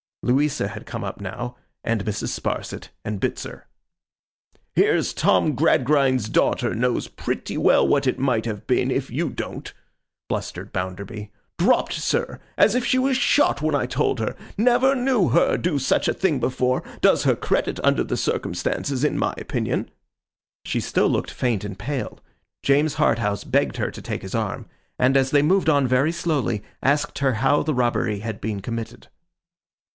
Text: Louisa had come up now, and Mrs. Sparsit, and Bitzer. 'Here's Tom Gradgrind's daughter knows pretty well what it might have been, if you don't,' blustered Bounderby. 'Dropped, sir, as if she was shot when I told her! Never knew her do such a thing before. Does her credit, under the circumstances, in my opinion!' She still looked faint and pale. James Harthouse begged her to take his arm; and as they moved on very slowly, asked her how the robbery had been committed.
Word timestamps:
Louisa 0.23 0.67
had 0.69 0.85
come 0.85 1.03
up 1.03 1.19
now, 1.19 1.55
and 1.83 2.05
Mrs. 2.05 2.39
Sparsit, 2.39 2.89
and 3.03 3.19
Bitzer. 3.19 3.63
'Here's 4.75 5.13
Tom 5.13 5.53
Gradgrind's 5.55 6.29
daughter 6.29 6.75
knows 6.75 7.07
pretty 7.07 7.57
well 7.57 7.87
what 7.87 8.05
it 8.07 8.19
might 8.19 8.45
have 8.45 8.67
been, 8.67 8.89
if 8.91 9.09
you 9.09 9.29
don't,' 9.29 9.73
blustered 10.27 10.71
Bounderby. 10.71 11.31
'Dropped, 11.57 11.93
sir, 11.93 12.39
as 12.57 12.75
if 12.75 12.85
she 12.85 12.99
was 12.99 13.17
shot 13.17 13.63
when 13.63 13.73
I 13.73 13.87
told 13.87 14.19
her! 14.19 14.35
Never 14.57 14.95
knew 14.95 15.29
her 15.29 15.55
do 15.57 15.79
such 15.79 16.07
a 16.07 16.13
thing 16.15 16.39
before. 16.39 16.83
Does 17.01 17.23
her 17.23 17.35
credit, 17.35 17.79
under 17.83 18.03
the 18.03 18.17
circumstances, 18.17 19.03
in 19.03 19.17
my 19.17 19.33
opinion!' 19.37 19.89
She 20.65 20.79
still 20.79 21.09
looked 21.09 21.31
faint 21.31 21.63
and 21.63 21.77
pale. 21.77 22.19
James 22.63 22.95
Harthouse 22.95 23.43
begged 23.43 23.77
her 23.77 23.89
to 23.91 24.01
take 24.03 24.21
his 24.23 24.35
arm; 24.35 24.67
and 24.99 25.17
as 25.17 25.29
they 25.31 25.41
moved 25.43 25.69
on 25.69 25.85
very 25.87 26.11
slowly, 26.11 26.63
asked 26.81 27.19
her 27.19 27.35
how 27.35 27.61
the 27.63 27.73
robbery 27.75 28.19
had 28.19 28.39
been 28.41 28.61
committed. 28.61 29.07